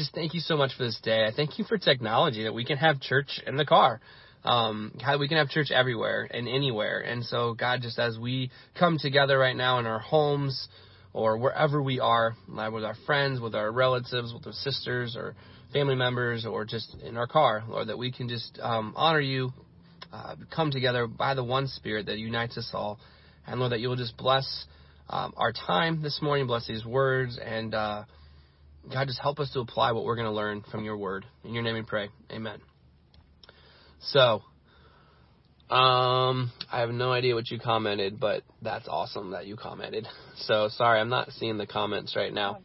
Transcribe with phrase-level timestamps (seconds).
[0.00, 1.26] Just thank you so much for this day.
[1.26, 4.00] I thank you for technology that we can have church in the car.
[4.44, 7.00] Um, God, we can have church everywhere and anywhere.
[7.00, 10.68] And so, God, just as we come together right now in our homes
[11.12, 15.34] or wherever we are, with our friends, with our relatives, with our sisters or
[15.74, 19.52] family members, or just in our car, Lord, that we can just um, honor you,
[20.14, 22.98] uh, come together by the one Spirit that unites us all.
[23.46, 24.64] And Lord, that you will just bless
[25.10, 28.04] um, our time this morning, bless these words, and uh,
[28.92, 31.26] God, just help us to apply what we're going to learn from your word.
[31.44, 32.08] In your name we pray.
[32.30, 32.60] Amen.
[34.00, 34.42] So,
[35.70, 40.06] um, I have no idea what you commented, but that's awesome that you commented.
[40.44, 42.60] So sorry, I'm not seeing the comments right now.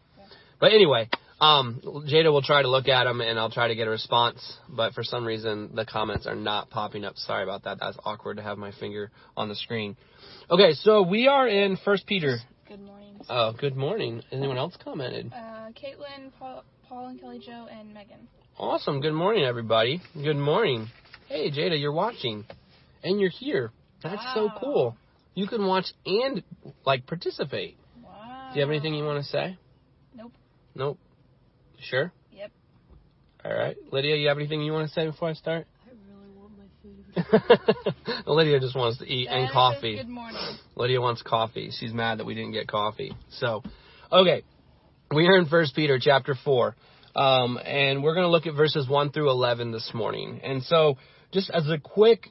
[0.62, 1.10] But anyway,
[1.42, 4.58] um, Jada will try to look at them and I'll try to get a response.
[4.70, 7.18] But for some reason, the comments are not popping up.
[7.18, 7.80] Sorry about that.
[7.82, 9.98] That's awkward to have my finger on the screen.
[10.50, 12.38] Okay, so we are in First Peter.
[12.68, 12.95] Good morning.
[13.30, 14.22] Oh, good morning.
[14.32, 15.32] Anyone else commented?
[15.34, 18.28] Uh, Caitlin, Paul, Paul, and Kelly Joe, and Megan.
[18.58, 19.02] Awesome.
[19.02, 20.02] Good morning, everybody.
[20.14, 20.88] Good morning.
[21.28, 22.46] Hey, Jada, you're watching,
[23.04, 23.72] and you're here.
[24.04, 24.34] That's wow.
[24.36, 24.98] so cool.
[25.34, 26.44] You can watch and
[26.86, 27.78] like participate.
[28.04, 28.52] Wow.
[28.54, 29.58] Do you have anything you want to say?
[30.16, 30.32] Nope.
[30.76, 31.00] Nope.
[31.80, 32.12] Sure.
[32.32, 32.52] Yep.
[33.44, 35.68] All right, Lydia, you have anything you want to say before I start?
[35.86, 37.05] I really want my food.
[38.28, 39.98] Lydia just wants to eat that and coffee.
[39.98, 40.42] Good morning.
[40.76, 41.72] Lydia wants coffee.
[41.80, 43.16] She's mad that we didn't get coffee.
[43.32, 43.64] So,
[44.12, 44.44] okay,
[45.14, 46.76] we are in First Peter chapter four,
[47.16, 50.42] um, and we're going to look at verses one through eleven this morning.
[50.44, 50.98] And so,
[51.32, 52.30] just as a quick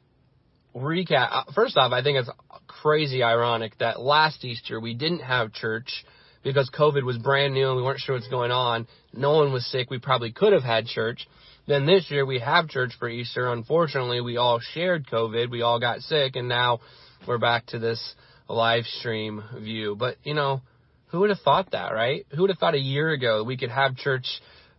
[0.75, 2.31] recap, uh, first off, I think it's
[2.67, 6.05] crazy ironic that last Easter we didn't have church
[6.43, 8.87] because COVID was brand new and we weren't sure what's going on.
[9.12, 9.91] No one was sick.
[9.91, 11.27] We probably could have had church.
[11.67, 13.51] Then this year we have church for Easter.
[13.51, 15.51] Unfortunately, we all shared COVID.
[15.51, 16.81] We all got sick and now
[17.27, 18.15] we're back to this
[18.48, 19.97] live stream view.
[19.98, 20.61] But, you know,
[21.06, 22.27] who would have thought that, right?
[22.34, 24.27] Who would have thought a year ago we could have church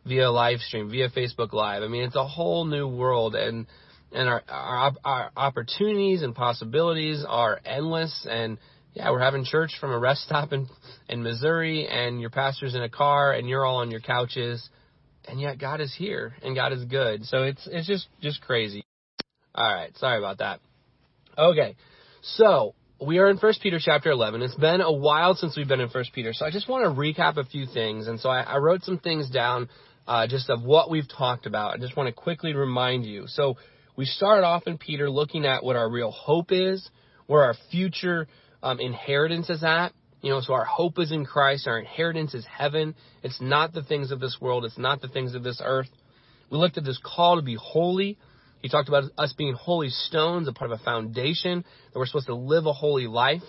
[0.06, 1.82] via live stream, via Facebook Live?
[1.82, 3.66] I mean, it's a whole new world and
[4.12, 8.60] and our, our, our opportunities and possibilities are endless and
[8.94, 10.68] yeah, we're having church from a rest stop in,
[11.10, 14.70] in Missouri and your pastor's in a car and you're all on your couches
[15.28, 17.26] and yet God is here and God is good.
[17.26, 18.84] So it's, it's just, just crazy.
[19.54, 19.96] All right.
[19.98, 20.60] Sorry about that.
[21.38, 21.76] Okay.
[22.22, 22.76] So
[23.06, 24.42] we are in First Peter chapter 11.
[24.42, 26.34] It's been a while since we've been in First Peter.
[26.34, 28.08] So I just want to recap a few things.
[28.08, 29.70] And so I, I wrote some things down,
[30.08, 31.74] uh, just of what we've talked about.
[31.74, 33.26] I just want to quickly remind you.
[33.28, 33.58] So
[33.96, 36.90] we started off in Peter looking at what our real hope is,
[37.28, 38.28] where our future
[38.62, 39.94] um, inheritance is at.
[40.26, 41.68] You know, so our hope is in Christ.
[41.68, 42.96] Our inheritance is heaven.
[43.22, 44.66] It's not the things of this world.
[44.66, 45.90] It's not the things of this earth.
[46.50, 48.18] We looked at this call to be holy.
[48.60, 52.26] He talked about us being holy stones, a part of a foundation, that we're supposed
[52.26, 53.44] to live a holy life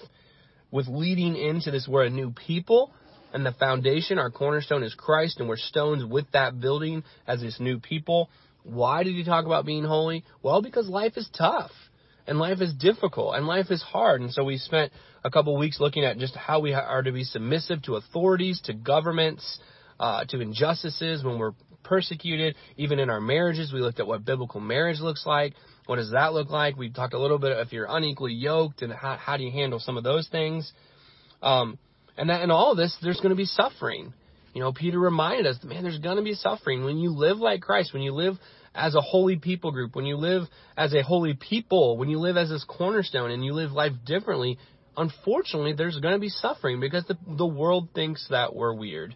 [0.71, 2.93] with leading into this, we're a new people.
[3.33, 7.59] And the foundation, our cornerstone is Christ, and we're stones with that building as this
[7.59, 8.29] new people.
[8.65, 10.25] Why did he talk about being holy?
[10.43, 11.71] Well, because life is tough
[12.27, 14.21] and life is difficult and life is hard.
[14.21, 14.93] And so we spent
[15.25, 18.75] a couple weeks looking at just how we are to be submissive to authorities, to
[18.75, 19.59] governments,
[19.99, 22.57] uh, to injustices when we're persecuted.
[22.77, 25.55] Even in our marriages, we looked at what biblical marriage looks like.
[25.87, 26.77] What does that look like?
[26.77, 29.79] We talked a little bit if you're unequally yoked and how, how do you handle
[29.79, 30.73] some of those things.
[31.43, 31.79] Um,
[32.17, 34.13] and that in all of this, there's going to be suffering.
[34.53, 37.61] You know, Peter reminded us, man, there's going to be suffering when you live like
[37.61, 38.37] Christ, when you live
[38.77, 40.45] as a holy people group, when you live
[40.77, 44.59] as a holy people, when you live as this cornerstone and you live life differently,
[44.97, 49.15] unfortunately, there's going to be suffering because the, the world thinks that we're weird.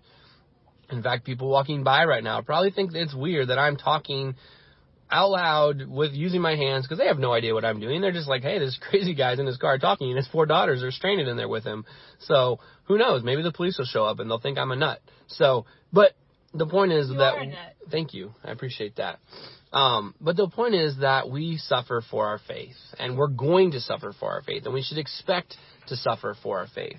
[0.91, 4.34] In fact, people walking by right now probably think it's weird that I'm talking
[5.12, 8.00] out loud with using my hands because they have no idea what I'm doing.
[8.00, 10.82] They're just like, hey, this crazy guy's in his car talking, and his four daughters
[10.82, 11.84] are stranded in there with him.
[12.20, 13.22] So who knows?
[13.22, 15.00] Maybe the police will show up and they'll think I'm a nut.
[15.28, 16.12] So, but
[16.55, 17.34] the point is you that
[17.91, 19.19] thank you, I appreciate that.
[19.72, 23.81] Um, but the point is that we suffer for our faith, and we're going to
[23.81, 25.56] suffer for our faith, and we should expect
[25.87, 26.99] to suffer for our faith.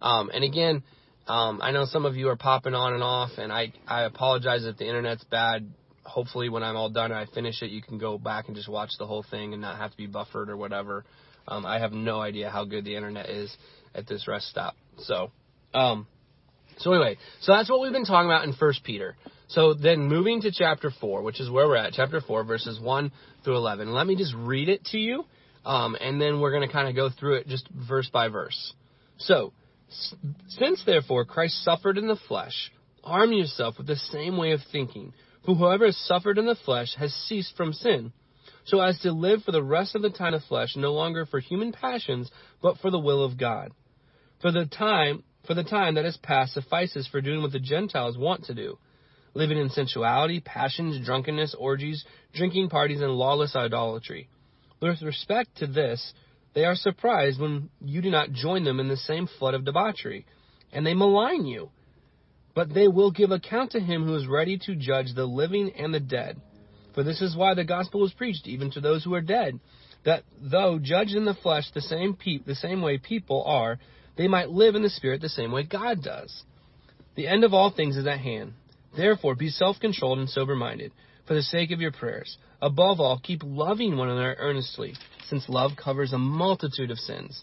[0.00, 0.84] Um, and again,
[1.26, 4.64] um, I know some of you are popping on and off, and I I apologize
[4.64, 5.68] if the internet's bad.
[6.04, 8.68] Hopefully, when I'm all done and I finish it, you can go back and just
[8.68, 11.04] watch the whole thing and not have to be buffered or whatever.
[11.48, 13.56] Um, I have no idea how good the internet is
[13.92, 14.76] at this rest stop.
[14.98, 15.32] So,
[15.74, 16.06] um,
[16.78, 19.16] so anyway, so that's what we've been talking about in First Peter.
[19.48, 23.12] So then moving to chapter 4, which is where we're at, chapter 4, verses 1
[23.44, 23.92] through 11.
[23.92, 25.24] Let me just read it to you,
[25.64, 28.74] um, and then we're going to kind of go through it just verse by verse.
[29.18, 29.52] So,
[30.48, 32.72] since therefore Christ suffered in the flesh,
[33.04, 35.12] arm yourself with the same way of thinking.
[35.44, 38.12] For whoever has suffered in the flesh has ceased from sin,
[38.64, 41.38] so as to live for the rest of the time of flesh, no longer for
[41.38, 42.30] human passions,
[42.60, 43.70] but for the will of God.
[44.42, 48.18] For the time, for the time that has passed suffices for doing what the Gentiles
[48.18, 48.78] want to do
[49.36, 52.04] living in sensuality, passions, drunkenness, orgies,
[52.34, 54.28] drinking parties, and lawless idolatry.
[54.80, 56.12] With respect to this,
[56.54, 60.24] they are surprised when you do not join them in the same flood of debauchery,
[60.72, 61.70] and they malign you.
[62.54, 65.92] But they will give account to him who is ready to judge the living and
[65.92, 66.40] the dead.
[66.94, 69.60] For this is why the gospel was preached even to those who are dead,
[70.06, 73.78] that though judged in the flesh the same pe- the same way people are,
[74.16, 76.42] they might live in the spirit the same way God does.
[77.16, 78.54] The end of all things is at hand.
[78.96, 80.92] Therefore, be self-controlled and sober-minded,
[81.26, 82.38] for the sake of your prayers.
[82.62, 84.94] Above all, keep loving one another earnestly,
[85.28, 87.42] since love covers a multitude of sins.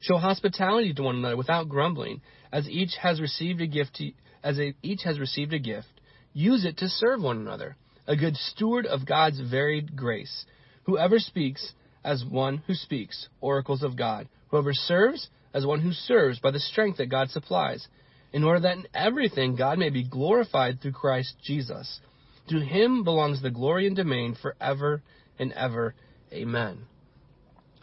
[0.00, 2.20] Show hospitality to one another without grumbling,
[2.52, 4.10] as each has received a gift to,
[4.42, 5.88] as a, each has received a gift.
[6.34, 7.76] Use it to serve one another,
[8.06, 10.44] a good steward of God's varied grace.
[10.84, 11.72] Whoever speaks
[12.04, 14.28] as one who speaks oracles of God.
[14.48, 17.86] Whoever serves as one who serves by the strength that God supplies,
[18.32, 22.00] in order that in everything God may be glorified through Christ Jesus.
[22.48, 25.02] To him belongs the glory and domain forever
[25.38, 25.94] and ever.
[26.32, 26.86] Amen.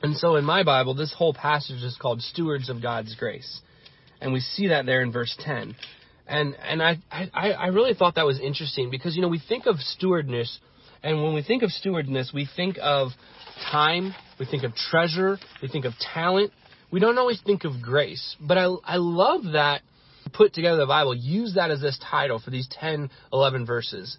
[0.01, 3.61] And so in my Bible, this whole passage is called Stewards of God's Grace.
[4.21, 5.75] And we see that there in verse 10.
[6.27, 9.65] And, and I, I, I really thought that was interesting because, you know, we think
[9.65, 10.59] of stewardness,
[11.01, 13.09] and when we think of stewardness, we think of
[13.71, 16.51] time, we think of treasure, we think of talent.
[16.91, 18.35] We don't always think of grace.
[18.39, 19.81] But I, I love that
[20.33, 24.17] put together the Bible, use that as this title for these 10, 11 verses.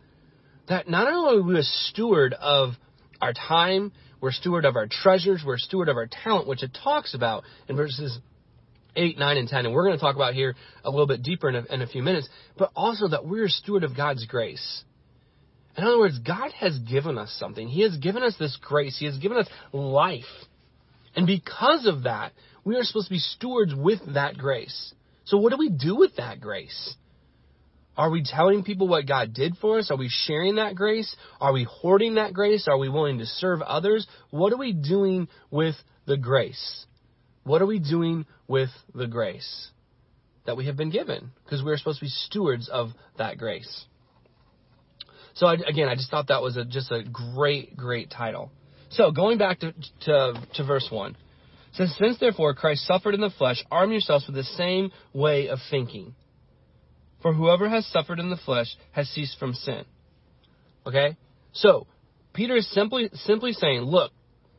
[0.68, 2.70] That not only are we a steward of
[3.20, 7.14] our time, we're steward of our treasures, we're steward of our talent, which it talks
[7.14, 8.18] about in verses
[8.96, 9.66] 8, 9, and 10.
[9.66, 11.86] And we're going to talk about here a little bit deeper in a, in a
[11.86, 12.28] few minutes,
[12.58, 14.84] but also that we're a steward of God's grace.
[15.76, 17.68] In other words, God has given us something.
[17.68, 18.98] He has given us this grace.
[18.98, 20.24] He has given us life.
[21.14, 22.32] And because of that,
[22.64, 24.94] we are supposed to be stewards with that grace.
[25.24, 26.94] So what do we do with that grace?
[27.96, 29.90] Are we telling people what God did for us?
[29.90, 31.14] Are we sharing that grace?
[31.40, 32.66] Are we hoarding that grace?
[32.68, 34.06] Are we willing to serve others?
[34.30, 35.74] What are we doing with
[36.06, 36.86] the grace?
[37.44, 39.70] What are we doing with the grace
[40.46, 41.32] that we have been given?
[41.44, 43.84] Because we're supposed to be stewards of that grace.
[45.34, 48.50] So I, again, I just thought that was a, just a great, great title.
[48.90, 51.16] So going back to, to, to verse 1.
[51.72, 55.58] Since, since therefore Christ suffered in the flesh, arm yourselves with the same way of
[55.70, 56.14] thinking.
[57.22, 59.84] For whoever has suffered in the flesh has ceased from sin.
[60.86, 61.16] Okay?
[61.52, 61.86] So,
[62.32, 64.12] Peter is simply, simply saying, look,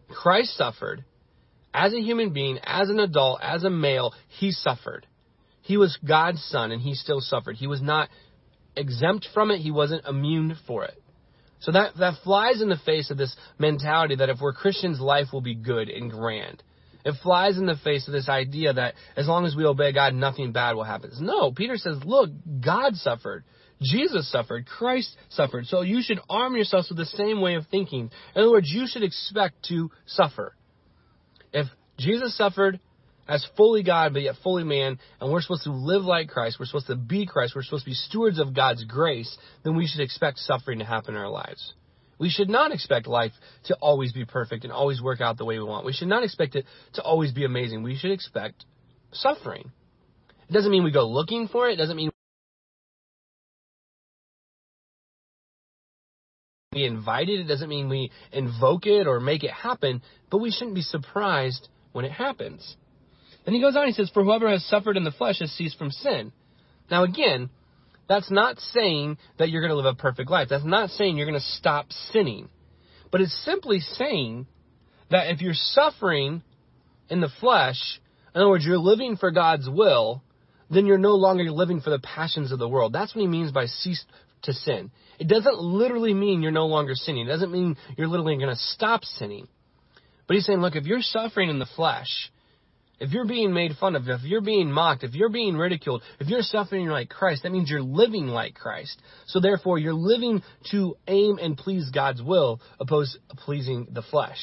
[0.09, 1.03] Christ suffered
[1.73, 5.07] as a human being, as an adult, as a male, he suffered.
[5.61, 7.55] He was God's son and he still suffered.
[7.55, 8.09] He was not
[8.75, 9.59] exempt from it.
[9.59, 11.01] He wasn't immune for it.
[11.59, 15.27] So that, that flies in the face of this mentality that if we're Christians, life
[15.31, 16.63] will be good and grand.
[17.05, 20.13] It flies in the face of this idea that as long as we obey God,
[20.13, 21.11] nothing bad will happen.
[21.19, 22.29] No, Peter says, look,
[22.63, 23.43] God suffered.
[23.81, 24.67] Jesus suffered.
[24.67, 25.65] Christ suffered.
[25.65, 28.11] So you should arm yourselves with the same way of thinking.
[28.35, 30.55] In other words, you should expect to suffer.
[31.51, 31.67] If
[31.97, 32.79] Jesus suffered
[33.27, 36.65] as fully God, but yet fully man, and we're supposed to live like Christ, we're
[36.65, 40.01] supposed to be Christ, we're supposed to be stewards of God's grace, then we should
[40.01, 41.73] expect suffering to happen in our lives.
[42.21, 43.31] We should not expect life
[43.63, 45.87] to always be perfect and always work out the way we want.
[45.87, 47.81] We should not expect it to always be amazing.
[47.81, 48.63] We should expect
[49.11, 49.71] suffering.
[50.47, 51.73] It doesn't mean we go looking for it.
[51.73, 52.11] It doesn't mean
[56.73, 57.39] we invite it.
[57.39, 61.69] It doesn't mean we invoke it or make it happen, but we shouldn't be surprised
[61.91, 62.75] when it happens.
[63.45, 65.79] Then he goes on, he says, For whoever has suffered in the flesh has ceased
[65.79, 66.31] from sin.
[66.91, 67.49] Now again,
[68.11, 70.49] that's not saying that you're going to live a perfect life.
[70.49, 72.49] That's not saying you're going to stop sinning.
[73.09, 74.47] But it's simply saying
[75.09, 76.43] that if you're suffering
[77.09, 77.79] in the flesh,
[78.35, 80.21] in other words, you're living for God's will,
[80.69, 82.91] then you're no longer living for the passions of the world.
[82.91, 84.03] That's what he means by cease
[84.41, 84.91] to sin.
[85.17, 87.27] It doesn't literally mean you're no longer sinning.
[87.27, 89.47] It doesn't mean you're literally going to stop sinning.
[90.27, 92.29] But he's saying, look, if you're suffering in the flesh,
[93.01, 96.27] if you're being made fun of, if you're being mocked, if you're being ridiculed, if
[96.27, 99.01] you're suffering like Christ, that means you're living like Christ.
[99.25, 104.37] So therefore, you're living to aim and please God's will, opposed to pleasing the flesh.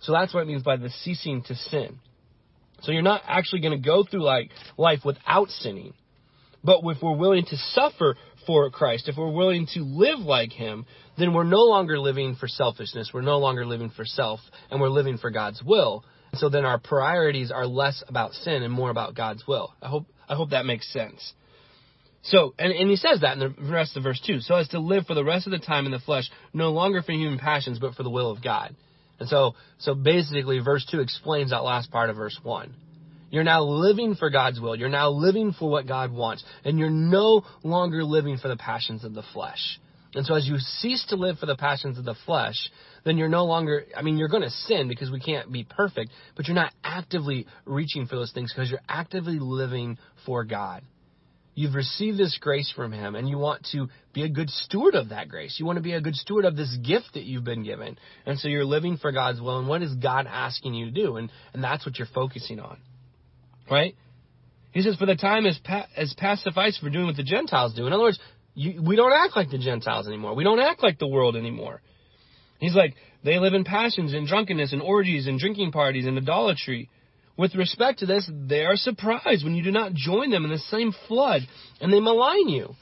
[0.00, 1.98] So that's what it means by the ceasing to sin.
[2.80, 5.92] So you're not actually going to go through like life without sinning.
[6.64, 8.16] But if we're willing to suffer
[8.46, 10.86] for Christ, if we're willing to live like Him,
[11.18, 13.10] then we're no longer living for selfishness.
[13.12, 14.40] We're no longer living for self,
[14.70, 16.04] and we're living for God's will.
[16.36, 19.74] So then our priorities are less about sin and more about God's will.
[19.82, 21.32] I hope I hope that makes sense.
[22.22, 24.40] So, and, and he says that in the rest of verse 2.
[24.40, 27.00] So as to live for the rest of the time in the flesh, no longer
[27.02, 28.74] for human passions, but for the will of God.
[29.20, 32.74] And so, so basically verse 2 explains that last part of verse 1.
[33.30, 34.76] You're now living for God's will.
[34.76, 36.44] You're now living for what God wants.
[36.64, 39.78] And you're no longer living for the passions of the flesh.
[40.14, 42.70] And so as you cease to live for the passions of the flesh,
[43.06, 46.10] then you're no longer, I mean, you're going to sin because we can't be perfect,
[46.36, 49.96] but you're not actively reaching for those things because you're actively living
[50.26, 50.82] for God.
[51.54, 55.10] You've received this grace from Him and you want to be a good steward of
[55.10, 55.54] that grace.
[55.58, 57.96] You want to be a good steward of this gift that you've been given.
[58.26, 59.60] And so you're living for God's will.
[59.60, 61.16] And what is God asking you to do?
[61.16, 62.78] And, and that's what you're focusing on.
[63.70, 63.94] Right?
[64.72, 67.72] He says, for the time is, pa- is past suffice for doing what the Gentiles
[67.74, 67.86] do.
[67.86, 68.18] In other words,
[68.54, 70.34] you, we don't act like the Gentiles anymore.
[70.34, 71.80] We don't act like the world anymore.
[72.58, 72.94] He's like,
[73.24, 76.88] they live in passions and drunkenness and orgies and drinking parties and idolatry.
[77.36, 80.58] With respect to this, they are surprised when you do not join them in the
[80.58, 81.42] same flood
[81.80, 82.74] and they malign you.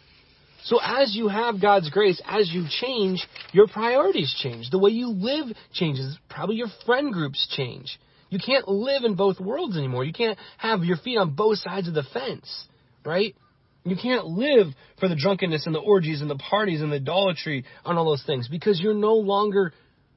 [0.65, 4.71] So as you have God's grace, as you change, your priorities change.
[4.71, 6.19] The way you live changes.
[6.31, 7.99] Probably your friend groups change.
[8.31, 10.05] You can't live in both worlds anymore.
[10.05, 12.67] You can't have your feet on both sides of the fence,
[13.05, 13.37] right?
[13.85, 17.65] You can't live for the drunkenness and the orgies and the parties and the idolatry
[17.85, 19.73] and all those things because you're no longer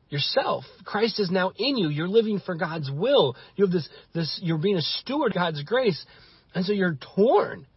[0.09, 0.63] yourself.
[0.85, 1.89] Christ is now in you.
[1.89, 3.35] You're living for God's will.
[3.57, 6.03] You have this, this, you're being a steward of God's grace.
[6.55, 7.67] And so you're torn.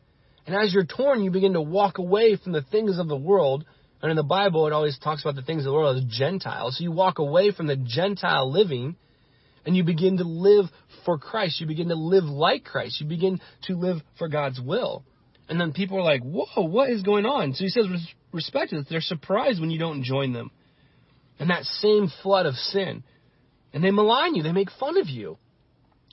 [0.46, 3.64] And as you're torn, you begin to walk away from the things of the world.
[4.00, 6.78] And in the Bible, it always talks about the things of the world as Gentiles.
[6.78, 8.94] So you walk away from the Gentile living
[9.66, 10.66] and you begin to live
[11.04, 11.60] for Christ.
[11.60, 13.00] You begin to live like Christ.
[13.00, 15.04] You begin to live for God's will.
[15.50, 17.54] And then people are like, whoa, what is going on?
[17.54, 17.84] So he says,
[18.32, 18.86] respect it.
[18.88, 20.52] They're surprised when you don't join them.
[21.40, 23.02] And that same flood of sin.
[23.72, 24.44] And they malign you.
[24.44, 25.38] They make fun of you.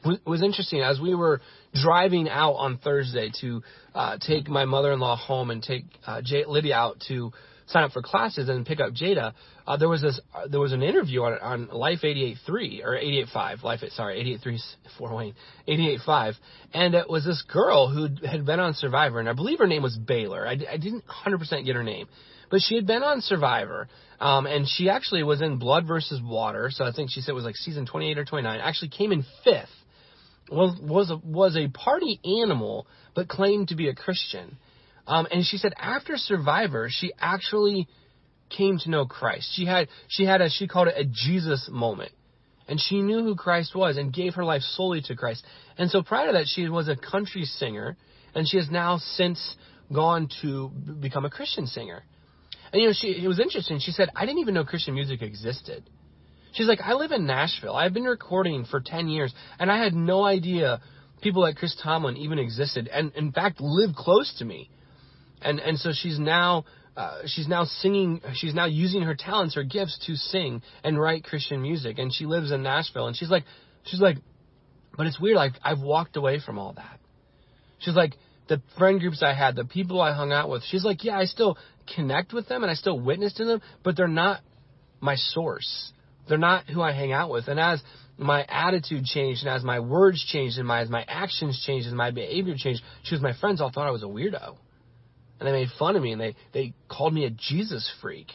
[0.03, 1.41] It was interesting as we were
[1.73, 3.61] driving out on Thursday to
[3.93, 7.31] uh, take my mother-in-law home and take uh, J- Lydia out to
[7.67, 9.33] sign up for classes and pick up Jada.
[9.65, 13.63] Uh, there was this, uh, there was an interview on on Life 88.3 or 88.5,
[13.63, 14.59] Life sorry 88.3
[14.97, 15.35] Fort Wayne
[15.67, 16.33] 88.5,
[16.73, 19.83] and it was this girl who had been on Survivor, and I believe her name
[19.83, 20.47] was Baylor.
[20.47, 22.07] I, I didn't 100% get her name,
[22.49, 26.69] but she had been on Survivor, um, and she actually was in Blood versus Water.
[26.71, 28.59] So I think she said it was like season 28 or 29.
[28.59, 29.69] Actually came in fifth.
[30.49, 34.57] Was was a, was a party animal, but claimed to be a Christian.
[35.07, 37.87] Um, and she said after Survivor, she actually
[38.49, 39.49] came to know Christ.
[39.53, 42.11] She had she had a she called it a Jesus moment.
[42.67, 45.45] And she knew who Christ was and gave her life solely to Christ.
[45.77, 47.95] And so prior to that she was a country singer
[48.35, 49.55] and she has now since
[49.93, 52.03] gone to become a Christian singer.
[52.73, 53.79] And you know, she it was interesting.
[53.79, 55.89] She said, "I didn't even know Christian music existed."
[56.51, 57.75] She's like, "I live in Nashville.
[57.75, 60.81] I've been recording for 10 years and I had no idea
[61.21, 64.69] people like Chris Tomlin even existed and in fact lived close to me."
[65.41, 66.65] And and so she's now
[66.97, 68.21] uh, she's now singing.
[68.33, 71.99] She's now using her talents, her gifts to sing and write Christian music.
[71.99, 73.05] And she lives in Nashville.
[73.05, 73.43] And she's like,
[73.85, 74.17] she's like,
[74.97, 75.35] but it's weird.
[75.35, 76.99] Like I've walked away from all that.
[77.79, 78.15] She's like,
[78.49, 80.63] the friend groups I had, the people I hung out with.
[80.63, 81.59] She's like, yeah, I still
[81.95, 84.41] connect with them and I still witness to them, but they're not
[84.99, 85.91] my source.
[86.27, 87.47] They're not who I hang out with.
[87.47, 87.83] And as
[88.17, 91.95] my attitude changed and as my words changed and my, as my actions changed and
[91.95, 94.57] my behavior changed, she was my friends all thought I was a weirdo
[95.39, 98.27] and they made fun of me and they, they called me a Jesus freak.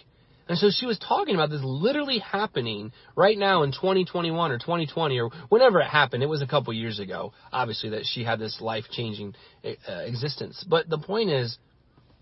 [0.49, 5.19] And so she was talking about this literally happening right now in 2021 or 2020
[5.21, 6.23] or whenever it happened.
[6.23, 10.65] It was a couple years ago, obviously, that she had this life changing uh, existence.
[10.69, 11.57] But the point is,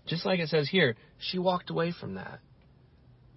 [0.05, 2.39] just like it says here, she walked away from that.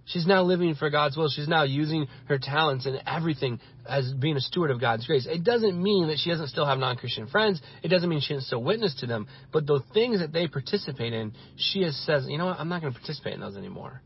[0.06, 1.28] She's now living for God's will.
[1.28, 3.58] She's now using her talents and everything
[3.88, 5.26] as being a steward of God's grace.
[5.26, 7.62] It doesn't mean that she doesn't still have non-Christian friends.
[7.82, 9.26] It doesn't mean she doesn't still witness to them.
[9.50, 12.60] But the things that they participate in, she has says, you know what?
[12.60, 14.02] I'm not going to participate in those anymore.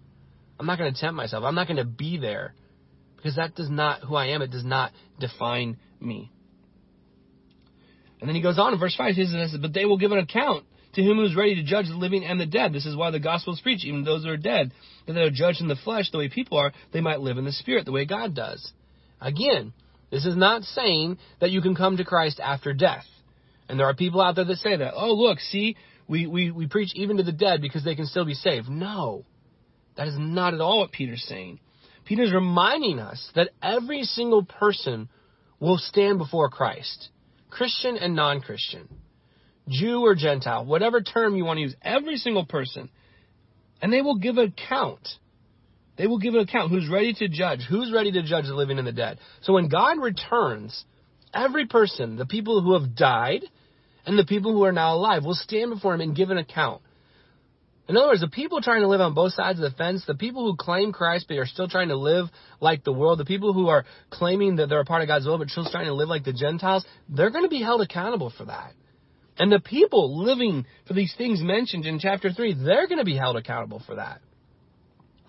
[0.60, 1.42] I'm not going to tempt myself.
[1.44, 2.54] I'm not going to be there
[3.16, 4.42] because that does not who I am.
[4.42, 6.30] It does not define me.
[8.20, 9.14] And then he goes on in verse five.
[9.14, 10.64] He says, "But they will give an account."
[10.94, 12.72] To him who is ready to judge the living and the dead.
[12.72, 14.72] This is why the gospel is preached, even those who are dead,
[15.06, 17.44] that they are judged in the flesh the way people are, they might live in
[17.44, 18.72] the spirit the way God does.
[19.20, 19.72] Again,
[20.10, 23.04] this is not saying that you can come to Christ after death.
[23.68, 24.94] And there are people out there that say that.
[24.96, 25.76] Oh, look, see,
[26.08, 28.68] we, we, we preach even to the dead because they can still be saved.
[28.68, 29.24] No.
[29.96, 31.60] That is not at all what Peter's saying.
[32.06, 35.10] Peter's reminding us that every single person
[35.60, 37.10] will stand before Christ,
[37.50, 38.88] Christian and non Christian.
[39.68, 42.90] Jew or Gentile, whatever term you want to use, every single person.
[43.80, 45.06] And they will give an account.
[45.96, 48.78] They will give an account who's ready to judge, who's ready to judge the living
[48.78, 49.18] and the dead.
[49.42, 50.84] So when God returns,
[51.34, 53.42] every person, the people who have died
[54.06, 56.82] and the people who are now alive, will stand before him and give an account.
[57.88, 60.14] In other words, the people trying to live on both sides of the fence, the
[60.14, 62.26] people who claim Christ but are still trying to live
[62.60, 65.38] like the world, the people who are claiming that they're a part of God's will
[65.38, 68.44] but still trying to live like the Gentiles, they're going to be held accountable for
[68.44, 68.74] that.
[69.38, 73.16] And the people living for these things mentioned in chapter 3, they're going to be
[73.16, 74.20] held accountable for that.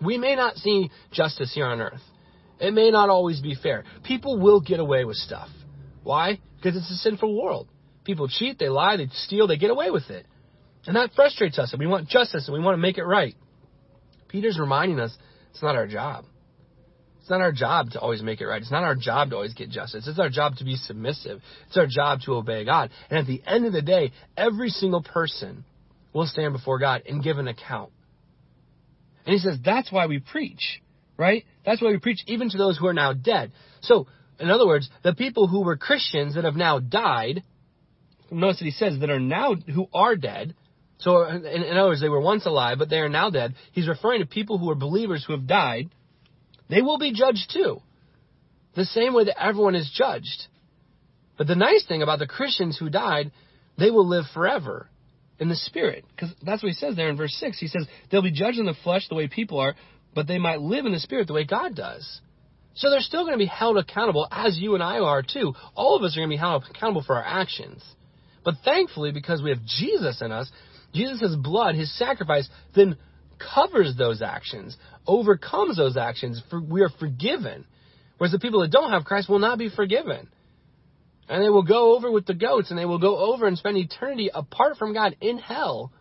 [0.04, 2.02] We may not see justice here on earth.
[2.60, 3.84] It may not always be fair.
[4.04, 5.50] People will get away with stuff.
[6.04, 6.40] Why?
[6.58, 7.68] Because it's a sinful world.
[8.04, 10.26] People cheat, they lie, they steal, they get away with it.
[10.88, 13.36] And that frustrates us, and we want justice, and we want to make it right.
[14.28, 15.16] Peter's reminding us
[15.52, 16.26] it's not our job.
[17.30, 18.60] It's not our job to always make it right.
[18.60, 20.08] It's not our job to always get justice.
[20.08, 21.42] It's our job to be submissive.
[21.68, 22.90] It's our job to obey God.
[23.08, 25.64] And at the end of the day, every single person
[26.12, 27.92] will stand before God and give an account.
[29.28, 30.82] And he says that's why we preach,
[31.18, 31.44] right?
[31.64, 33.52] That's why we preach even to those who are now dead.
[33.82, 34.08] So,
[34.40, 37.44] in other words, the people who were Christians that have now died,
[38.32, 40.56] notice that he says that are now, who are dead,
[40.98, 43.54] so, in, in other words, they were once alive, but they are now dead.
[43.72, 45.92] He's referring to people who are believers who have died.
[46.70, 47.82] They will be judged too.
[48.76, 50.48] The same way that everyone is judged.
[51.38, 53.32] But the nice thing about the Christians who died,
[53.78, 54.90] they will live forever
[55.40, 56.06] in the Spirit.
[56.16, 57.60] Because that's what he says there in verse 6.
[57.60, 59.76] He says, they'll be judged in the flesh the way people are,
[60.14, 62.22] but they might live in the Spirit the way God does.
[62.76, 65.54] So they're still going to be held accountable, as you and I are too.
[65.76, 67.84] All of us are going to be held accountable for our actions.
[68.44, 70.50] But thankfully, because we have Jesus in us,
[70.94, 72.98] Jesus' blood, his sacrifice, then
[73.54, 74.78] covers those actions,
[75.10, 76.42] overcomes those actions.
[76.50, 77.66] For we are forgiven.
[78.18, 80.30] Whereas the people that don't have Christ will not be forgiven.
[81.28, 83.78] And they will go over with the goats and they will go over and spend
[83.78, 85.92] eternity apart from God in hell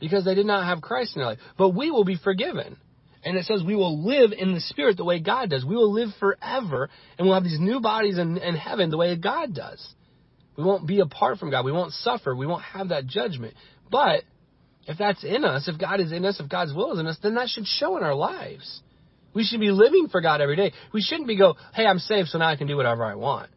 [0.00, 1.38] because they did not have Christ in their life.
[1.56, 2.76] But we will be forgiven.
[3.24, 5.64] And it says we will live in the Spirit the way God does.
[5.64, 9.16] We will live forever and we'll have these new bodies in, in heaven the way
[9.16, 9.84] God does.
[10.56, 11.64] We won't be apart from God.
[11.64, 12.34] We won't suffer.
[12.34, 13.54] We won't have that judgment.
[13.90, 14.22] But
[14.86, 17.18] if that's in us, if God is in us, if God's will is in us,
[17.22, 18.82] then that should show in our lives.
[19.34, 20.72] We should be living for God every day.
[20.92, 23.50] We shouldn't be go, hey, I'm saved, so now I can do whatever I want.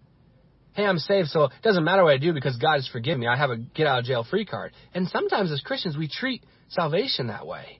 [0.73, 3.27] Hey, I'm saved, so it doesn't matter what I do because God has forgiven me.
[3.27, 4.73] I have a get out of jail free card.
[4.93, 7.79] And sometimes as Christians, we treat salvation that way.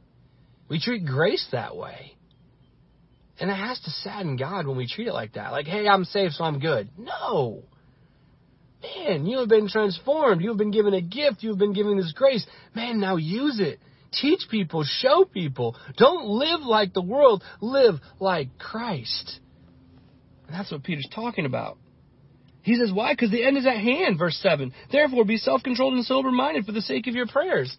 [0.70, 2.16] We treat grace that way.
[3.40, 5.52] And it has to sadden God when we treat it like that.
[5.52, 6.90] Like, hey, I'm saved, so I'm good.
[6.98, 7.64] No.
[8.82, 10.42] Man, you have been transformed.
[10.42, 11.44] You have been given a gift.
[11.44, 12.46] You have been given this grace.
[12.76, 13.80] Man, now use it.
[14.12, 15.76] Teach people, show people.
[15.98, 17.44] Don't live like the world.
[17.62, 19.40] Live like Christ.
[20.48, 21.78] And that's what Peter's talking about.
[22.62, 23.14] He says, why?
[23.14, 24.74] Because the end is at hand, verse 7.
[24.92, 27.76] Therefore, be self controlled and sober minded for the sake of your prayers.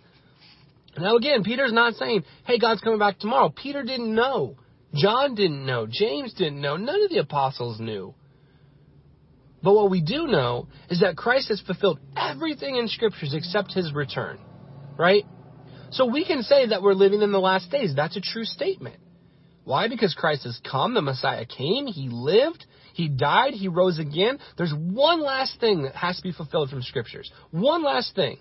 [0.99, 3.51] Now, again, Peter's not saying, hey, God's coming back tomorrow.
[3.51, 4.57] Peter didn't know.
[4.95, 5.87] John didn't know.
[5.89, 6.77] James didn't know.
[6.77, 8.15] None of the apostles knew.
[9.63, 13.93] But what we do know is that Christ has fulfilled everything in scriptures except his
[13.93, 14.39] return.
[14.97, 15.25] Right?
[15.91, 17.95] So we can say that we're living in the last days.
[17.95, 18.97] That's a true statement.
[19.65, 19.89] Why?
[19.89, 24.39] Because Christ has come, the Messiah came, he lived, he died, he rose again.
[24.57, 27.31] There's one last thing that has to be fulfilled from scriptures.
[27.51, 28.39] One last thing.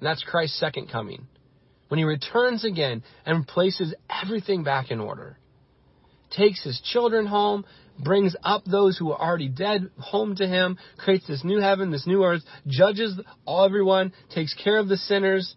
[0.00, 1.26] And that's Christ's second coming.
[1.88, 5.38] When he returns again and places everything back in order.
[6.36, 7.64] Takes his children home,
[8.02, 12.06] brings up those who are already dead home to him, creates this new heaven, this
[12.06, 15.54] new earth, judges all everyone, takes care of the sinners,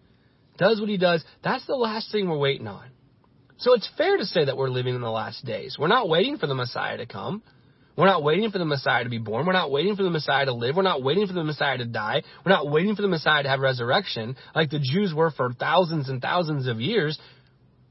[0.58, 1.24] does what he does.
[1.44, 2.90] That's the last thing we're waiting on.
[3.58, 5.78] So it's fair to say that we're living in the last days.
[5.80, 7.42] We're not waiting for the Messiah to come.
[7.98, 9.46] We're not waiting for the Messiah to be born.
[9.46, 10.76] We're not waiting for the Messiah to live.
[10.76, 12.24] We're not waiting for the Messiah to die.
[12.46, 16.10] We're not waiting for the Messiah to have resurrection like the Jews were for thousands
[16.10, 17.18] and thousands of years.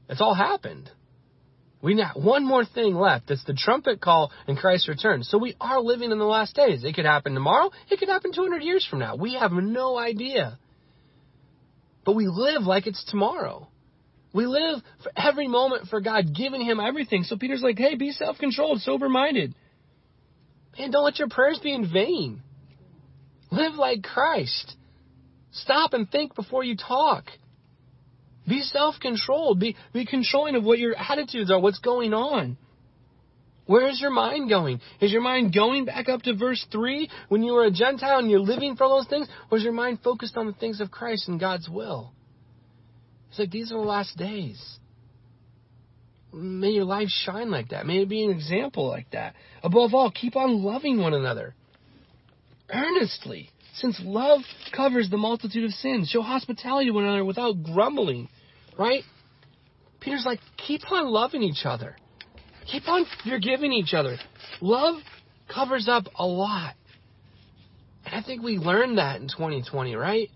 [0.07, 0.91] It's all happened.
[1.85, 3.29] We got one more thing left.
[3.29, 5.21] It's the trumpet call and Christ's return.
[5.21, 6.83] So we are living in the last days.
[6.83, 7.69] It could happen tomorrow.
[7.91, 9.15] It could happen 200 years from now.
[9.15, 10.57] We have no idea.
[12.03, 13.67] But we live like it's tomorrow.
[14.33, 17.21] We live for every moment for God, giving Him everything.
[17.21, 19.53] So Peter's like, hey, be self controlled, sober minded.
[20.79, 22.41] Man, don't let your prayers be in vain.
[23.51, 24.75] Live like Christ.
[25.51, 27.25] Stop and think before you talk.
[28.47, 29.59] Be self controlled.
[29.59, 32.57] Be, be controlling of what your attitudes are, what's going on.
[33.65, 34.79] Where is your mind going?
[35.01, 38.29] Is your mind going back up to verse 3 when you were a Gentile and
[38.29, 39.27] you're living for those things?
[39.49, 42.11] Or is your mind focused on the things of Christ and God's will?
[43.29, 44.77] It's like these are the last days.
[46.31, 47.87] May your life shine like that.
[47.87, 49.33] May it be an example like that.
[49.63, 51.55] Above all, keep on loving one another
[52.73, 54.41] earnestly, since love
[54.75, 56.09] covers the multitude of sins.
[56.09, 58.29] Show hospitality to one another without grumbling,
[58.77, 59.03] right?
[59.99, 61.95] Peter's like, keep on loving each other.
[62.71, 64.17] Keep on forgiving each other.
[64.61, 64.95] Love
[65.53, 66.75] covers up a lot.
[68.05, 70.29] And I think we learned that in 2020, right?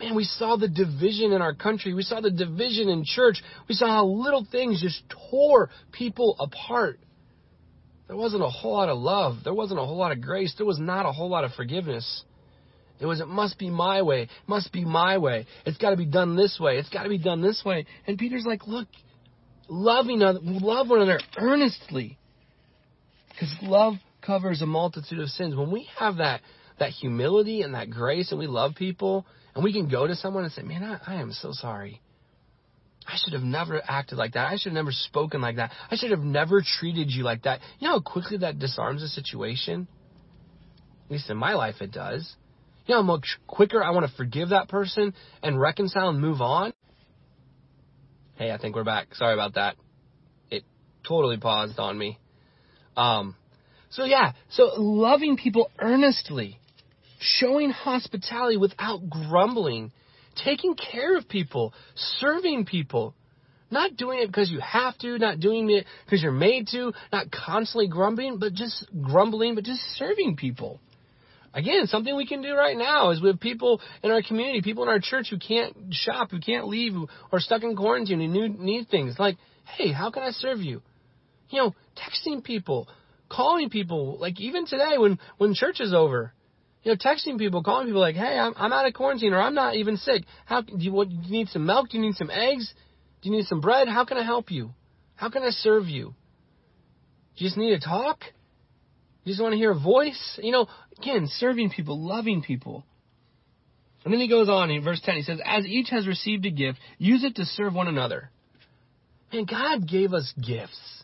[0.00, 1.94] Man, we saw the division in our country.
[1.94, 3.42] We saw the division in church.
[3.68, 6.98] We saw how little things just tore people apart.
[8.08, 9.38] There wasn't a whole lot of love.
[9.44, 10.54] There wasn't a whole lot of grace.
[10.56, 12.24] There was not a whole lot of forgiveness.
[13.00, 14.22] It was, it must be my way.
[14.22, 15.46] It must be my way.
[15.66, 16.78] It's got to be done this way.
[16.78, 17.86] It's got to be done this way.
[18.06, 18.88] And Peter's like, look,
[19.68, 22.18] loving other, love one another earnestly.
[23.30, 25.56] Because love covers a multitude of sins.
[25.56, 26.40] When we have that,
[26.78, 30.44] that humility and that grace and we love people and we can go to someone
[30.44, 32.00] and say, man, I, I am so sorry.
[33.06, 34.50] I should have never acted like that.
[34.50, 35.72] I should have never spoken like that.
[35.90, 37.60] I should have never treated you like that.
[37.78, 39.86] You know how quickly that disarms a situation?
[41.04, 42.34] At least in my life, it does.
[42.86, 46.42] You know how much quicker I want to forgive that person and reconcile and move
[46.42, 46.72] on?
[48.36, 49.14] Hey, I think we're back.
[49.14, 49.76] Sorry about that.
[50.50, 50.64] It
[51.06, 52.18] totally paused on me.
[52.96, 53.36] Um,
[53.90, 56.58] so yeah, so loving people earnestly,
[57.20, 59.92] showing hospitality without grumbling,
[60.44, 61.72] taking care of people,
[62.20, 63.14] serving people,
[63.70, 67.30] not doing it because you have to, not doing it because you're made to, not
[67.30, 70.80] constantly grumbling, but just grumbling, but just serving people.
[71.54, 74.88] Again, something we can do right now is with people in our community, people in
[74.88, 78.58] our church who can't shop, who can't leave, who are stuck in quarantine and need,
[78.58, 79.16] need things.
[79.20, 80.82] Like, hey, how can I serve you?
[81.50, 82.88] You know, texting people,
[83.28, 86.34] calling people, like even today when, when church is over,
[86.82, 89.54] you know, texting people, calling people like, hey, I'm, I'm out of quarantine or I'm
[89.54, 90.24] not even sick.
[90.46, 91.90] How, do you, what, do you need some milk?
[91.90, 92.74] Do you need some eggs?
[93.22, 93.86] Do you need some bread?
[93.86, 94.70] How can I help you?
[95.14, 96.14] How can I serve you?
[97.36, 98.18] Do you just need to talk?
[99.24, 100.38] You just want to hear a voice?
[100.42, 100.66] You know,
[100.98, 102.84] again, serving people, loving people.
[104.04, 106.50] And then he goes on in verse 10, he says, As each has received a
[106.50, 108.30] gift, use it to serve one another.
[109.32, 111.02] Man, God gave us gifts.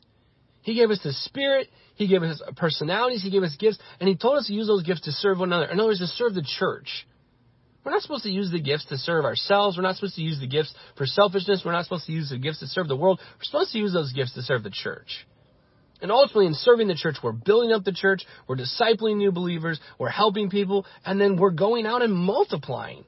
[0.63, 4.17] He gave us the Spirit, He gave us personalities, He gave us gifts, and He
[4.17, 5.67] told us to use those gifts to serve one another.
[5.67, 7.07] In other words, to serve the church.
[7.83, 9.79] We're not supposed to use the gifts to serve ourselves.
[9.79, 11.63] We're not supposed to use the gifts for selfishness.
[11.65, 13.21] We're not supposed to use the gifts to serve the world.
[13.39, 15.27] We're supposed to use those gifts to serve the church.
[16.03, 19.79] And ultimately, in serving the church, we're building up the church, we're discipling new believers,
[19.99, 23.05] we're helping people, and then we're going out and multiplying.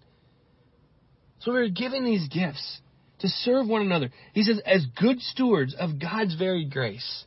[1.41, 2.81] So we're giving these gifts
[3.21, 4.11] to serve one another.
[4.35, 7.25] He says, as good stewards of God's very grace.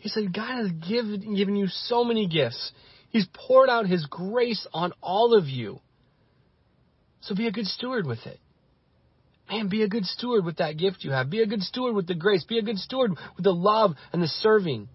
[0.00, 2.72] He said, God has given, given you so many gifts.
[3.10, 5.80] He's poured out His grace on all of you.
[7.20, 8.40] So be a good steward with it.
[9.52, 11.28] Man, be a good steward with that gift you have.
[11.28, 12.42] Be a good steward with the grace.
[12.42, 14.88] Be a good steward with the love and the serving.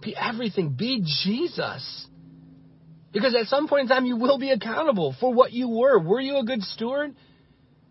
[0.00, 0.76] Be everything.
[0.78, 2.06] Be Jesus.
[3.12, 5.98] Because at some point in time, you will be accountable for what you were.
[5.98, 7.16] Were you a good steward?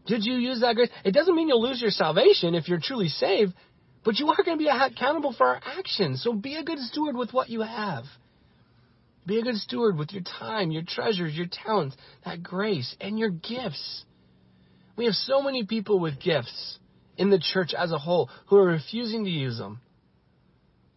[0.08, 0.90] Did you use that grace?
[1.04, 3.54] It doesn't mean you'll lose your salvation if you're truly saved,
[4.06, 6.24] but you are going to be accountable for our actions.
[6.24, 8.06] So be a good steward with what you have.
[9.28, 13.30] Be a good steward with your time, your treasures, your talents, that grace, and your
[13.30, 14.06] gifts.
[15.02, 16.78] We have so many people with gifts
[17.18, 19.82] in the church as a whole who are refusing to use them.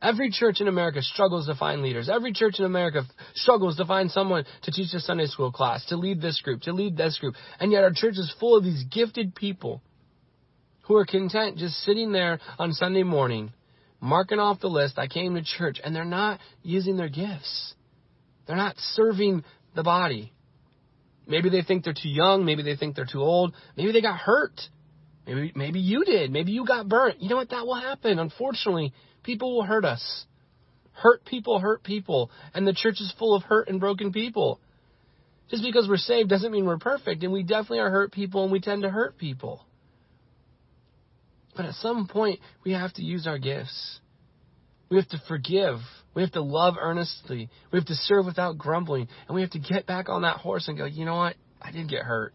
[0.02, 2.10] Every church in America struggles to find leaders.
[2.10, 5.96] Every church in America struggles to find someone to teach a Sunday school class, to
[5.96, 7.34] lead this group, to lead this group.
[7.58, 9.80] And yet our church is full of these gifted people
[10.82, 13.54] who are content just sitting there on Sunday morning,
[14.02, 17.72] marking off the list, I came to church, and they're not using their gifts.
[18.46, 20.34] They're not serving the body.
[21.26, 22.44] Maybe they think they're too young.
[22.44, 23.54] Maybe they think they're too old.
[23.76, 24.60] Maybe they got hurt.
[25.26, 26.30] Maybe, maybe you did.
[26.30, 27.22] Maybe you got burnt.
[27.22, 27.50] You know what?
[27.50, 28.18] That will happen.
[28.18, 30.26] Unfortunately, people will hurt us.
[30.92, 32.30] Hurt people hurt people.
[32.52, 34.60] And the church is full of hurt and broken people.
[35.50, 37.22] Just because we're saved doesn't mean we're perfect.
[37.22, 39.64] And we definitely are hurt people and we tend to hurt people.
[41.56, 44.00] But at some point, we have to use our gifts.
[44.88, 45.78] We have to forgive.
[46.14, 47.48] We have to love earnestly.
[47.72, 49.08] We have to serve without grumbling.
[49.26, 51.36] And we have to get back on that horse and go, you know what?
[51.60, 52.34] I did get hurt.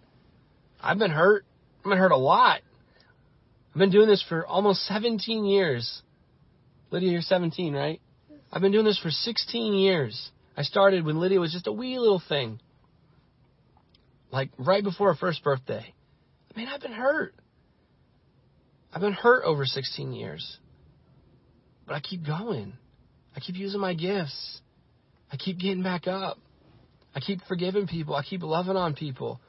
[0.82, 1.46] I've been hurt.
[1.80, 2.62] I've been hurt a lot.
[3.74, 6.02] I've been doing this for almost 17 years.
[6.92, 8.02] Lydia, you're 17, right?
[8.52, 10.32] I've been doing this for 16 years.
[10.58, 12.60] I started when Lydia was just a wee little thing.
[14.32, 15.94] Like right before her first birthday.
[16.54, 17.36] I mean, I've been hurt.
[18.92, 20.58] I've been hurt over 16 years.
[21.90, 22.74] But I keep going.
[23.36, 24.62] I keep using my gifts.
[25.32, 26.38] I keep getting back up.
[27.16, 28.14] I keep forgiving people.
[28.14, 29.42] I keep loving on people.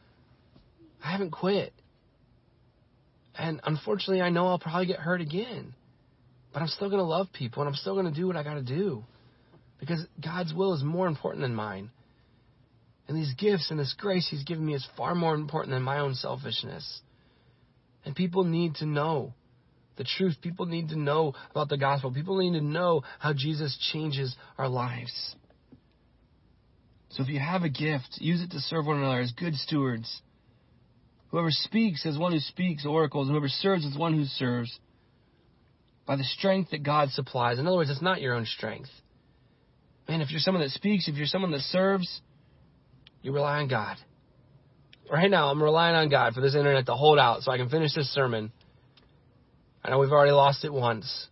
[1.04, 1.74] I haven't quit.
[3.36, 5.74] And unfortunately, I know I'll probably get hurt again.
[6.54, 8.42] But I'm still going to love people and I'm still going to do what I
[8.42, 9.04] got to do.
[9.78, 11.90] Because God's will is more important than mine.
[13.06, 15.98] And these gifts and this grace He's given me is far more important than my
[15.98, 17.02] own selfishness.
[18.06, 19.34] And people need to know
[20.00, 20.36] the truth.
[20.40, 22.10] People need to know about the gospel.
[22.10, 25.36] People need to know how Jesus changes our lives.
[27.10, 30.22] So if you have a gift, use it to serve one another as good stewards.
[31.28, 34.80] Whoever speaks is one who speaks oracles, and whoever serves is one who serves
[36.06, 37.58] by the strength that God supplies.
[37.58, 38.88] In other words, it's not your own strength.
[40.08, 42.22] Man, if you're someone that speaks, if you're someone that serves,
[43.20, 43.98] you rely on God.
[45.12, 47.68] Right now, I'm relying on God for this internet to hold out so I can
[47.68, 48.50] finish this sermon.
[49.84, 51.26] I know we've already lost it once.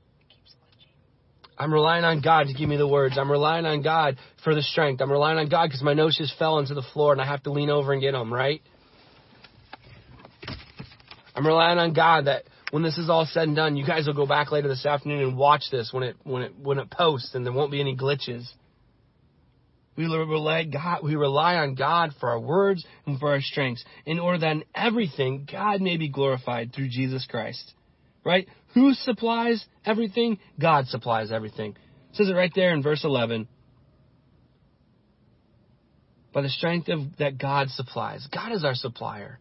[1.59, 3.19] I'm relying on God to give me the words.
[3.19, 5.01] I'm relying on God for the strength.
[5.01, 7.43] I'm relying on God because my nose just fell into the floor and I have
[7.45, 8.63] to lean over and get them, right?
[11.35, 14.15] I'm relying on God that when this is all said and done, you guys will
[14.15, 17.35] go back later this afternoon and watch this when it when it when it posts
[17.35, 18.47] and there won't be any glitches.
[19.97, 24.21] We rely God we rely on God for our words and for our strengths, in
[24.21, 27.73] order that in everything God may be glorified through Jesus Christ.
[28.29, 28.47] Right?
[28.75, 30.38] Who supplies everything?
[30.61, 31.71] God supplies everything.
[32.11, 33.49] It says it right there in verse 11.
[36.35, 38.29] By the strength of that God supplies.
[38.31, 39.41] God is our supplier.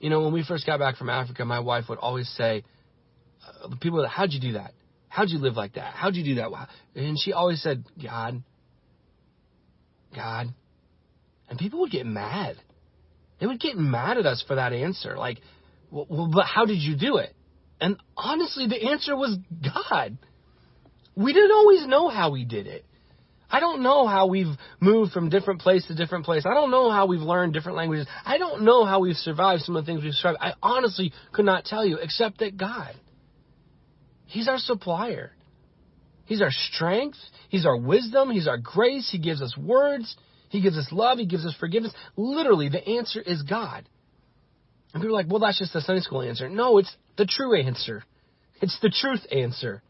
[0.00, 2.62] You know, when we first got back from Africa, my wife would always say,
[3.64, 4.74] uh, people, how'd you do that?
[5.08, 5.94] How'd you live like that?
[5.94, 6.68] How'd you do that?
[6.94, 8.42] And she always said, God,
[10.14, 10.48] God.
[11.48, 12.56] And people would get mad.
[13.40, 15.16] They would get mad at us for that answer.
[15.16, 15.38] Like,
[15.92, 17.34] well, but how did you do it?
[17.80, 20.16] And honestly, the answer was God.
[21.14, 22.84] We didn't always know how we did it.
[23.50, 26.44] I don't know how we've moved from different place to different place.
[26.46, 28.06] I don't know how we've learned different languages.
[28.24, 30.38] I don't know how we've survived some of the things we've survived.
[30.40, 32.94] I honestly could not tell you, except that God.
[34.24, 35.32] He's our supplier.
[36.24, 37.18] He's our strength.
[37.50, 38.30] He's our wisdom.
[38.30, 39.10] He's our grace.
[39.12, 40.16] He gives us words.
[40.48, 41.18] He gives us love.
[41.18, 41.92] He gives us forgiveness.
[42.16, 43.86] Literally, the answer is God.
[44.92, 46.48] And people are like, well, that's just the Sunday school answer.
[46.48, 48.04] No, it's the true answer.
[48.60, 49.82] It's the truth answer.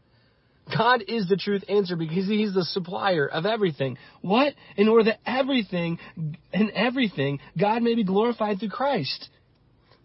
[0.75, 3.97] God is the truth answer because He's the supplier of everything.
[4.21, 4.53] What?
[4.77, 5.99] In order that everything
[6.53, 9.29] and everything, God may be glorified through Christ.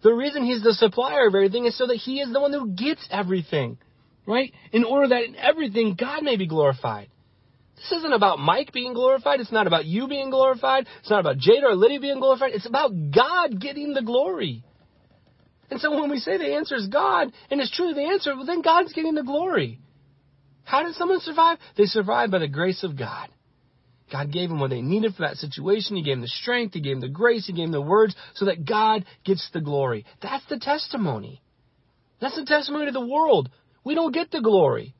[0.02, 2.70] The reason He's the supplier of everything is so that He is the one who
[2.70, 3.78] gets everything.
[4.26, 4.52] Right?
[4.72, 7.08] In order that in everything, God may be glorified.
[7.76, 9.40] This isn't about Mike being glorified.
[9.40, 10.86] It's not about you being glorified.
[11.00, 12.50] It's not about Jada or Lydia being glorified.
[12.52, 14.64] It's about God getting the glory.
[15.70, 18.46] And so when we say the answer is God, and it's truly the answer, well,
[18.46, 19.78] then God's getting the glory.
[20.64, 21.58] How did someone survive?
[21.76, 23.28] They survived by the grace of God.
[24.10, 25.96] God gave them what they needed for that situation.
[25.96, 26.74] He gave them the strength.
[26.74, 27.46] He gave them the grace.
[27.46, 30.06] He gave them the words so that God gets the glory.
[30.22, 31.42] That's the testimony.
[32.20, 33.50] That's the testimony to the world.
[33.84, 34.94] We don't get the glory.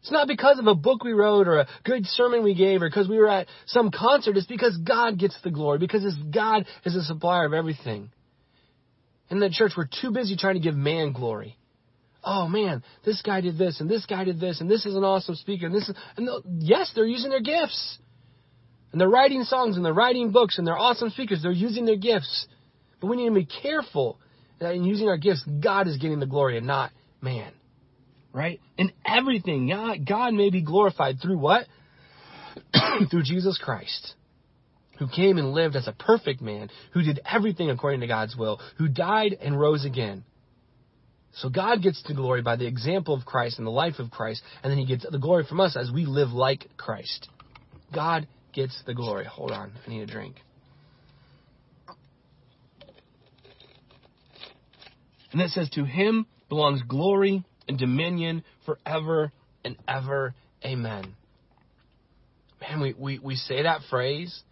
[0.00, 2.88] It's not because of a book we wrote or a good sermon we gave or
[2.88, 4.36] because we were at some concert.
[4.36, 8.10] It's because God gets the glory, because God is the supplier of everything.
[9.30, 11.56] In the church, we're too busy trying to give man glory.
[12.22, 15.04] Oh man, this guy did this, and this guy did this, and this is an
[15.04, 17.98] awesome speaker, and this is, and yes, they're using their gifts.
[18.92, 21.42] And they're writing songs, and they're writing books, and they're awesome speakers.
[21.42, 22.46] They're using their gifts.
[23.00, 24.18] But we need to be careful
[24.58, 27.52] that in using our gifts, God is getting the glory and not man.
[28.32, 28.60] Right?
[28.78, 31.66] In everything, God, God may be glorified through what?
[33.10, 34.15] through Jesus Christ
[34.98, 38.60] who came and lived as a perfect man, who did everything according to God's will,
[38.78, 40.24] who died and rose again.
[41.34, 44.42] So God gets the glory by the example of Christ and the life of Christ,
[44.62, 47.28] and then he gets the glory from us as we live like Christ.
[47.94, 49.26] God gets the glory.
[49.26, 50.36] Hold on, I need a drink.
[55.32, 59.30] And it says, To him belongs glory and dominion forever
[59.62, 60.34] and ever.
[60.64, 61.14] Amen.
[62.62, 64.42] Man, we, we, we say that phrase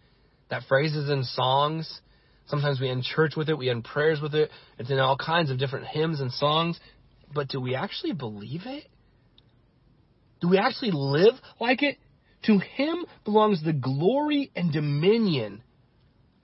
[0.49, 2.01] that phrase is in songs.
[2.47, 4.51] Sometimes we end church with it, we end prayers with it.
[4.77, 6.79] It's in all kinds of different hymns and songs.
[7.33, 8.85] But do we actually believe it?
[10.41, 11.97] Do we actually live like it?
[12.43, 15.63] To him belongs the glory and dominion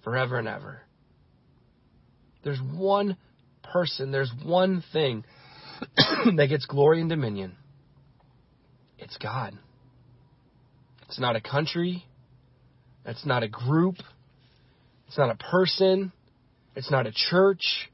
[0.03, 0.81] forever and ever.
[2.43, 3.17] There's one
[3.63, 5.23] person, there's one thing
[6.35, 7.55] that gets glory and dominion.
[8.97, 9.57] It's God.
[11.07, 12.05] It's not a country.
[13.05, 13.95] That's not a group.
[15.07, 16.11] It's not a person.
[16.75, 17.89] It's not a church.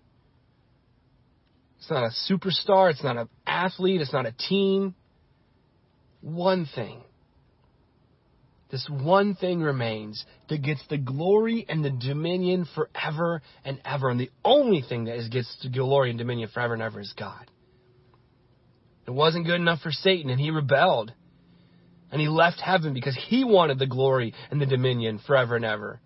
[1.77, 2.91] It's not a superstar.
[2.91, 4.01] It's not an athlete.
[4.01, 4.95] It's not a team.
[6.21, 7.01] One thing.
[8.69, 14.09] This one thing remains that gets the glory and the dominion forever and ever.
[14.09, 17.13] And the only thing that is, gets the glory and dominion forever and ever is
[17.17, 17.49] God.
[19.07, 21.13] It wasn't good enough for Satan, and he rebelled.
[22.11, 25.99] And he left heaven because he wanted the glory and the dominion forever and ever.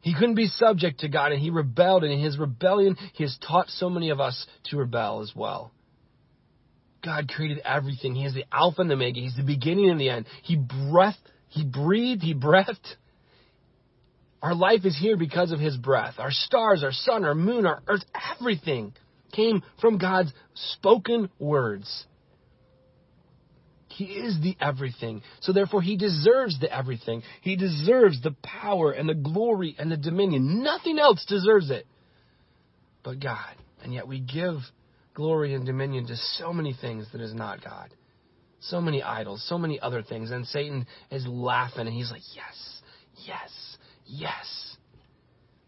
[0.00, 2.02] He couldn't be subject to God and he rebelled.
[2.02, 5.72] And in his rebellion, he has taught so many of us to rebel as well.
[7.04, 8.14] God created everything.
[8.14, 9.20] He is the Alpha and the Omega.
[9.20, 10.26] He's the beginning and the end.
[10.42, 11.16] He breathed,
[11.48, 12.96] he breathed, he breathed
[14.40, 16.14] Our life is here because of His breath.
[16.18, 18.04] Our stars, our sun, our moon, our earth,
[18.34, 18.92] everything
[19.32, 22.06] came from God's spoken words.
[23.92, 25.22] He is the everything.
[25.40, 27.22] So therefore, He deserves the everything.
[27.40, 30.62] He deserves the power and the glory and the dominion.
[30.62, 31.86] Nothing else deserves it
[33.02, 33.56] but God.
[33.82, 34.56] And yet we give
[35.14, 37.90] glory and dominion to so many things that is not God.
[38.60, 40.30] So many idols, so many other things.
[40.30, 42.82] And Satan is laughing and he's like, yes,
[43.26, 43.50] yes,
[44.06, 44.61] yes.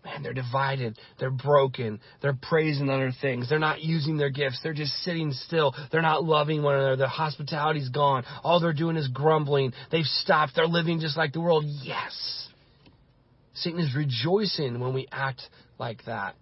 [0.05, 0.99] Man, they're divided.
[1.19, 1.99] They're broken.
[2.21, 3.49] They're praising other things.
[3.49, 4.61] They're not using their gifts.
[4.63, 5.75] They're just sitting still.
[5.91, 6.97] They're not loving one another.
[6.97, 8.25] Their hospitality's gone.
[8.43, 9.73] All they're doing is grumbling.
[9.91, 10.53] They've stopped.
[10.57, 11.65] They're living just like the world.
[11.67, 12.49] Yes.
[13.55, 15.41] Satan is rejoicing when we act
[15.79, 16.35] like that.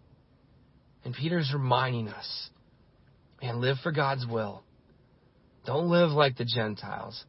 [1.04, 2.48] And Peter's reminding us,
[3.40, 4.62] man, live for God's will.
[5.66, 7.24] Don't live like the Gentiles,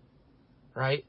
[0.76, 1.06] right?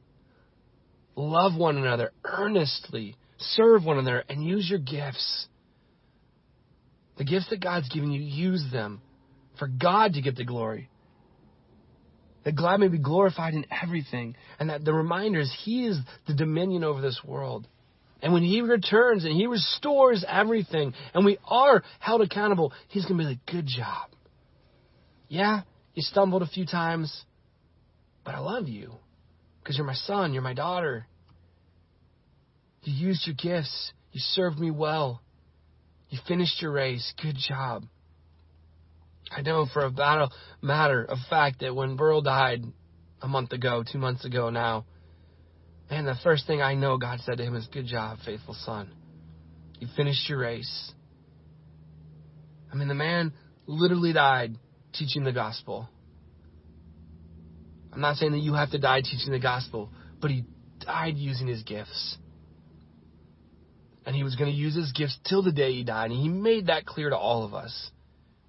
[1.17, 3.17] Love one another earnestly
[3.50, 5.46] serve one another, and use your gifts.
[7.16, 9.00] The gifts that God's given you, use them
[9.59, 10.90] for God to get the glory.
[12.44, 14.37] That God may be glorified in everything.
[14.59, 17.66] And that the reminder is He is the dominion over this world.
[18.20, 23.18] And when He returns and He restores everything, and we are held accountable, He's going
[23.18, 24.11] to be like, good job.
[25.28, 25.62] Yeah,
[25.94, 27.24] you stumbled a few times,
[28.24, 28.92] but I love you
[29.62, 31.07] because you're my son, you're my daughter.
[32.85, 33.92] You used your gifts.
[34.12, 35.23] You served me well.
[36.11, 37.12] You finished your race.
[37.20, 37.85] Good job.
[39.31, 40.29] I know for a
[40.62, 42.62] matter of fact that when Burl died
[43.23, 44.85] a month ago, two months ago now,
[45.90, 48.92] and the first thing I know God said to him is, Good job, faithful son.
[49.81, 50.92] You finished your race.
[52.73, 53.33] I mean, the man
[53.66, 54.57] literally died
[54.92, 55.88] teaching the gospel.
[57.92, 60.44] I'm not saying that you have to die teaching the gospel, but he
[60.81, 62.18] died using his gifts
[64.07, 66.11] and he was going to use his gifts till the day he died.
[66.11, 67.90] And he made that clear to all of us.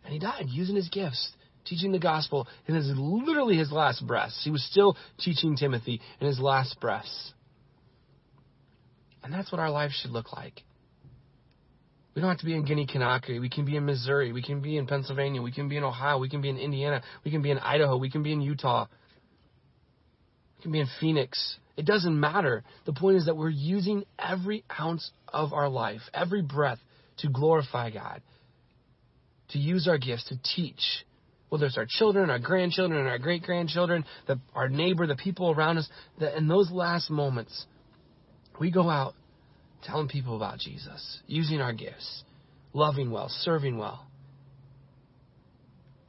[0.04, 1.32] And he died using his gifts,
[1.65, 4.41] teaching the gospel in his literally his last breaths.
[4.44, 7.34] He was still teaching Timothy in his last breaths.
[9.24, 10.62] And that's what our life should look like.
[12.15, 13.41] We don't have to be in Guinea Conakry.
[13.41, 14.32] We can be in Missouri.
[14.32, 15.41] We can be in Pennsylvania.
[15.41, 16.18] We can be in Ohio.
[16.18, 17.02] We can be in Indiana.
[17.26, 17.98] We can be in Idaho.
[17.98, 18.88] We can be in Utah.
[20.58, 21.58] We can be in Phoenix.
[21.76, 22.63] It doesn't matter.
[22.86, 26.80] The point is that we're using every ounce of our life, every breath,
[27.17, 28.21] to glorify God,
[29.50, 31.06] to use our gifts to teach,
[31.50, 34.04] whether it's our children, our grandchildren, our great grandchildren,
[34.56, 35.88] our neighbor, the people around us,
[36.19, 37.65] that in those last moments,
[38.60, 39.13] we go out
[39.84, 42.24] telling people about Jesus, using our gifts,
[42.74, 44.08] loving well, serving well,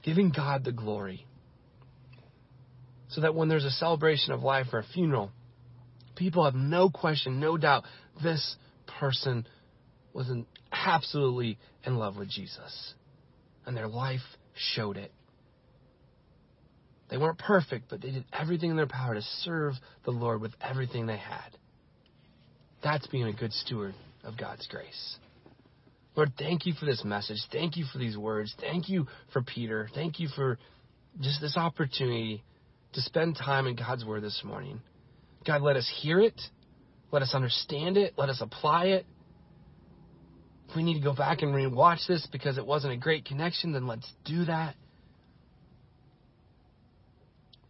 [0.03, 1.27] giving God the glory.
[3.09, 5.31] So that when there's a celebration of life or a funeral,
[6.17, 7.85] People have no question, no doubt,
[8.23, 8.57] this
[8.99, 9.47] person
[10.13, 10.31] was
[10.73, 12.95] absolutely in love with Jesus.
[13.67, 14.21] And their life
[14.55, 15.13] showed it.
[17.11, 20.53] They weren't perfect, but they did everything in their power to serve the Lord with
[20.61, 21.57] everything they had.
[22.83, 25.19] That's being a good steward of God's grace.
[26.17, 27.39] Lord, thank you for this message.
[27.53, 28.55] Thank you for these words.
[28.61, 29.89] Thank you for Peter.
[29.95, 30.59] Thank you for
[31.21, 32.43] just this opportunity
[32.95, 34.81] to spend time in God's Word this morning.
[35.47, 36.41] God, let us hear it.
[37.12, 38.14] Let us understand it.
[38.16, 39.07] Let us apply it.
[40.69, 43.73] If we need to go back and rewatch this because it wasn't a great connection,
[43.73, 44.75] then let's do that.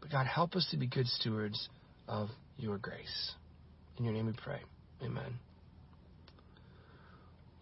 [0.01, 1.69] But God, help us to be good stewards
[2.09, 3.33] of your grace.
[3.99, 4.61] In your name we pray.
[5.03, 5.39] Amen.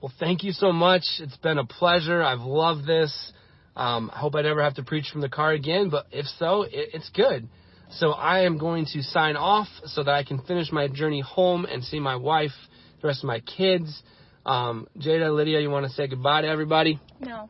[0.01, 1.03] Well, thank you so much.
[1.19, 2.23] It's been a pleasure.
[2.23, 3.33] I've loved this.
[3.75, 6.63] Um, I hope I never have to preach from the car again, but if so,
[6.63, 7.49] it, it's good.
[7.97, 11.65] So I am going to sign off so that I can finish my journey home
[11.65, 12.51] and see my wife,
[13.01, 14.03] the rest of my kids.
[14.45, 17.01] Um, Jada, Lydia, you want to say goodbye to everybody?
[17.21, 17.49] No.